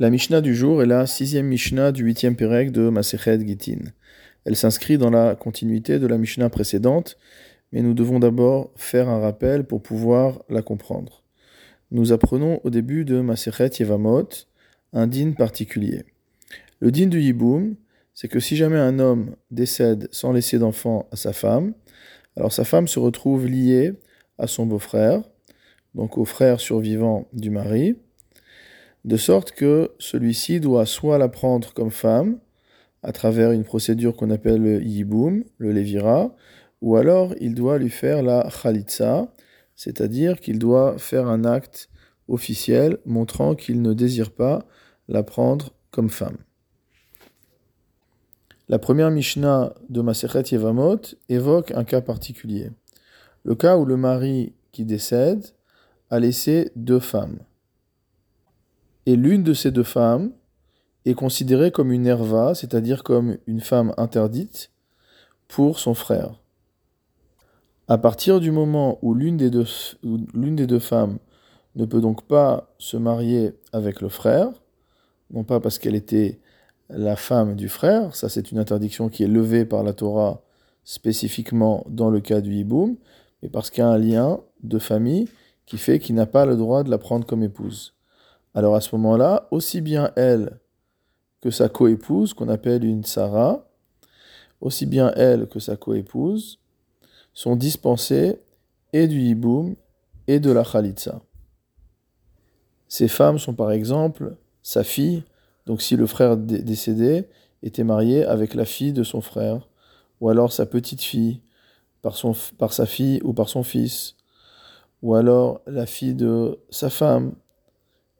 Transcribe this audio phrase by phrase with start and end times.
[0.00, 3.78] La Mishnah du jour est la sixième Mishnah du huitième Pérec de Masechet Gitin.
[4.44, 7.16] Elle s'inscrit dans la continuité de la Mishnah précédente,
[7.70, 11.22] mais nous devons d'abord faire un rappel pour pouvoir la comprendre.
[11.92, 14.30] Nous apprenons au début de Masechet Yevamot
[14.94, 16.02] un din particulier.
[16.80, 17.76] Le din du Yiboum,
[18.14, 21.72] c'est que si jamais un homme décède sans laisser d'enfant à sa femme,
[22.36, 23.92] alors sa femme se retrouve liée
[24.38, 25.22] à son beau-frère,
[25.94, 27.94] donc au frère survivant du mari,
[29.04, 32.38] de sorte que celui-ci doit soit la prendre comme femme,
[33.02, 36.34] à travers une procédure qu'on appelle le yiboum, le levira,
[36.80, 39.28] ou alors il doit lui faire la khalitsa,
[39.76, 41.90] c'est-à-dire qu'il doit faire un acte
[42.28, 44.64] officiel montrant qu'il ne désire pas
[45.08, 46.38] la prendre comme femme.
[48.68, 52.70] La première Mishnah de Masechet Yevamot évoque un cas particulier.
[53.44, 55.44] Le cas où le mari qui décède
[56.08, 57.38] a laissé deux femmes
[59.06, 60.32] et l'une de ces deux femmes
[61.04, 64.70] est considérée comme une herva, c'est-à-dire comme une femme interdite
[65.48, 66.40] pour son frère.
[67.86, 69.66] À partir du moment où l'une des deux,
[70.02, 71.18] l'une des deux femmes
[71.76, 74.48] ne peut donc pas se marier avec le frère,
[75.30, 76.40] non pas parce qu'elle était
[76.88, 80.42] la femme du frère, ça c'est une interdiction qui est levée par la Torah
[80.84, 82.96] spécifiquement dans le cas du hiboum,
[83.42, 85.28] mais parce qu'il y a un lien de famille
[85.66, 87.94] qui fait qu'il n'a pas le droit de la prendre comme épouse.
[88.54, 90.58] Alors à ce moment-là, aussi bien elle
[91.40, 93.68] que sa coépouse, qu'on appelle une Sarah,
[94.60, 96.60] aussi bien elle que sa coépouse,
[97.34, 98.40] sont dispensées
[98.92, 99.74] et du hiboum
[100.28, 101.20] et de la khalitsa.
[102.88, 105.24] Ces femmes sont par exemple sa fille,
[105.66, 107.28] donc si le frère décédé
[107.62, 109.68] était marié avec la fille de son frère,
[110.20, 111.40] ou alors sa petite fille,
[112.02, 114.16] par, sa fille ou par son fils,
[115.02, 117.34] ou alors la fille de sa femme,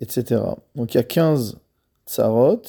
[0.00, 0.42] etc.
[0.74, 1.58] Donc il y a 15
[2.06, 2.62] tsarot,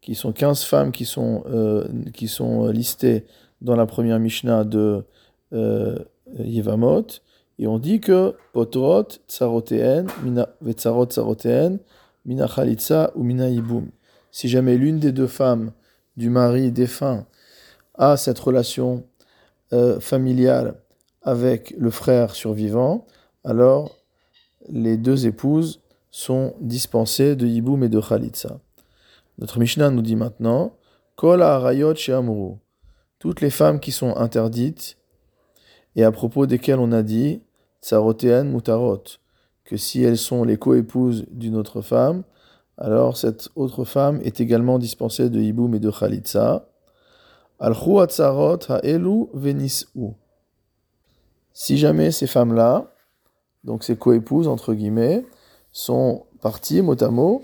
[0.00, 3.26] qui sont 15 femmes qui sont, euh, qui sont listées
[3.60, 5.04] dans la première Mishnah de
[5.52, 5.98] euh,
[6.38, 7.06] Yevamot,
[7.60, 11.78] et on dit que potrot tsaroteen, mina vetsarot tsaroteen,
[12.24, 12.46] mina
[13.14, 13.90] ou mina ibum.
[14.30, 15.72] Si jamais l'une des deux femmes
[16.16, 17.26] du mari défunt
[17.94, 19.04] a cette relation
[19.74, 20.76] euh, familiale
[21.20, 23.06] avec le frère survivant,
[23.44, 23.94] alors
[24.70, 28.58] les deux épouses sont dispensés de Yiboum et de Khalitsa.
[29.38, 30.76] Notre Mishnah nous dit maintenant
[31.16, 32.56] Kol Arayot Amuru.
[33.18, 34.96] Toutes les femmes qui sont interdites
[35.96, 37.42] et à propos desquelles on a dit
[37.82, 39.02] Tsarotean Mutarot,
[39.64, 42.22] que si elles sont les coépouses d'une autre femme,
[42.76, 46.66] alors cette autre femme est également dispensée de Yiboum et de Khalitsa.
[47.58, 50.14] al Ha'elu Venis'u.
[51.52, 52.94] Si jamais ces femmes-là,
[53.64, 55.26] donc ces coépouses entre guillemets,
[55.72, 57.42] sont partis mot à mot.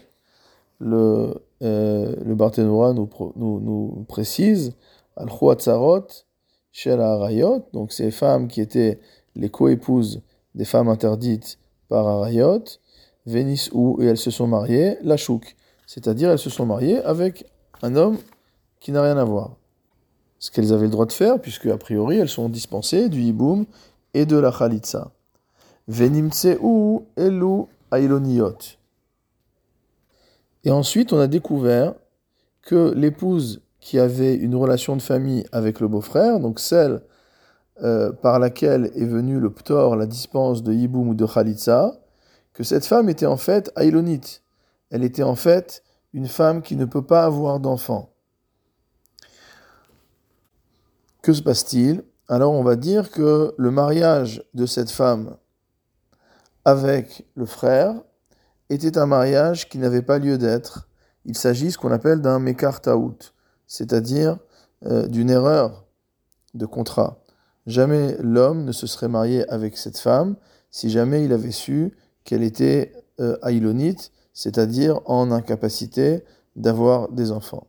[0.79, 4.75] Le, euh, le Barthénois nous, nous, nous, précise
[5.17, 5.29] al
[6.73, 9.01] chez la Arayot, donc ces femmes qui étaient
[9.35, 10.21] les coépouses
[10.55, 12.65] des femmes interdites par Arayot,
[13.25, 17.47] Vénis ou, et elles se sont mariées, la chouk, c'est-à-dire elles se sont mariées avec
[17.83, 18.19] un homme
[18.81, 19.57] qui n'a rien à voir.
[20.39, 23.65] Ce qu'elles avaient le droit de faire, puisque a priori elles sont dispensées du hiboum
[24.13, 25.13] et de la khalitsa.
[25.89, 27.07] Venimtse ou
[27.93, 28.21] elu
[30.67, 31.95] et ensuite, on a découvert
[32.63, 37.03] que l'épouse qui avait une relation de famille avec le beau-frère, donc celle
[37.85, 42.01] euh, par laquelle est venu le ptor, la dispense de Yiboum ou de Khalitsa,
[42.53, 44.43] que cette femme était en fait aïlonite.
[44.91, 48.11] Elle était en fait une femme qui ne peut pas avoir d'enfant.
[51.23, 52.03] Que se passe-t-il?
[52.27, 55.37] Alors on va dire que le mariage de cette femme
[56.67, 57.95] avec le frère
[58.71, 60.89] était un mariage qui n'avait pas lieu d'être.
[61.25, 63.33] Il s'agit ce qu'on appelle d'un mekartaout,
[63.69, 64.39] c'est-à-dire
[64.85, 65.87] euh, d'une erreur
[66.55, 67.23] de contrat.
[67.69, 70.35] Jamais l'homme ne se serait marié avec cette femme
[70.73, 73.37] si jamais il avait su qu'elle était euh,
[74.35, 76.25] c'est-à-dire en incapacité
[76.57, 77.69] d'avoir des enfants.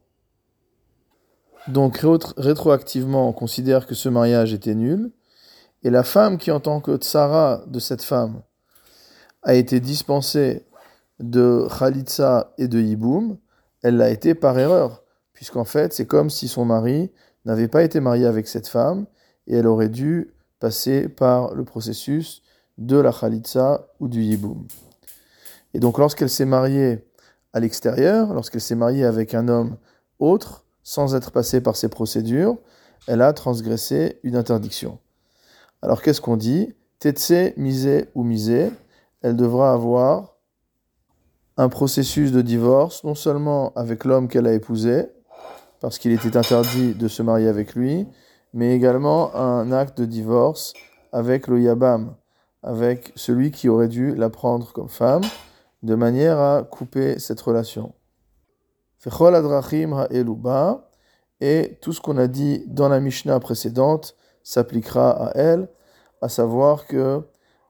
[1.67, 2.03] Donc
[2.37, 5.11] rétroactivement, on considère que ce mariage était nul,
[5.83, 8.41] et la femme qui, en tant que tsara de cette femme,
[9.43, 10.65] a été dispensée
[11.19, 13.37] de Khalitsa et de Yiboum,
[13.81, 15.03] elle l'a été par erreur,
[15.33, 17.11] puisqu'en fait c'est comme si son mari
[17.45, 19.05] n'avait pas été marié avec cette femme
[19.47, 22.41] et elle aurait dû passer par le processus
[22.77, 24.67] de la Khalitsa ou du Yiboum.
[25.73, 27.05] Et donc lorsqu'elle s'est mariée
[27.53, 29.77] à l'extérieur, lorsqu'elle s'est mariée avec un homme
[30.19, 32.57] autre, sans être passée par ces procédures,
[33.07, 34.99] elle a transgressé une interdiction.
[35.81, 36.73] Alors qu'est-ce qu'on dit?
[36.99, 38.71] Tetse, misé ou misé?
[39.21, 40.37] Elle devra avoir
[41.57, 45.07] un processus de divorce, non seulement avec l'homme qu'elle a épousé,
[45.79, 48.07] parce qu'il était interdit de se marier avec lui,
[48.53, 50.73] mais également un acte de divorce
[51.11, 52.15] avec le Yabam,
[52.63, 55.23] avec celui qui aurait dû la prendre comme femme,
[55.83, 57.93] de manière à couper cette relation.
[61.39, 65.69] Et tout ce qu'on a dit dans la Mishnah précédente s'appliquera à elle,
[66.21, 67.21] à savoir que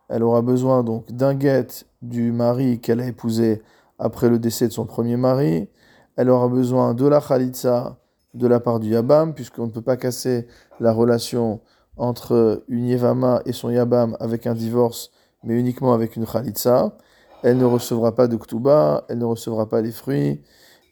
[0.09, 1.67] elle aura besoin donc d'un guet
[2.01, 3.61] du mari qu'elle a épousé
[3.99, 5.69] après le décès de son premier mari,
[6.15, 7.97] elle aura besoin de la khalitsa
[8.33, 10.47] de la part du Yabam, puisqu'on ne peut pas casser
[10.79, 11.61] la relation
[11.97, 15.11] entre une Yevama et son Yabam avec un divorce,
[15.43, 16.95] mais uniquement avec une Khalitsa.
[17.43, 20.41] Elle ne recevra pas de Ktuba, elle ne recevra pas les fruits,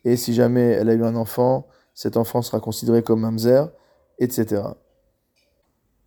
[0.04, 3.72] et si jamais elle a eu un enfant, cet enfant sera considéré comme Mamzer,
[4.20, 4.62] etc.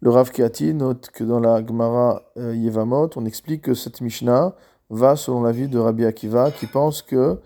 [0.01, 4.55] Le Rav Kiati note que dans la Gemara euh, Yevamot, on explique que cette Mishnah
[4.91, 7.41] va selon l'avis de Rabbi Akiva, qui pense que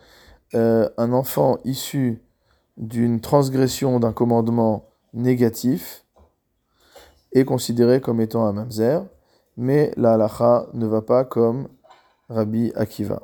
[0.54, 2.22] euh, un enfant issu
[2.76, 6.04] d'une transgression d'un commandement négatif
[7.32, 9.02] est considéré comme étant un mamzer,
[9.56, 11.68] mais la halacha ne va pas comme
[12.28, 13.22] Rabbi Akiva.